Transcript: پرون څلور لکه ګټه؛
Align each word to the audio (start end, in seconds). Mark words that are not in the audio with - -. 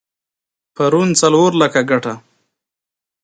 پرون 0.75 1.07
څلور 1.21 1.51
لکه 1.61 1.79
ګټه؛ 1.89 2.13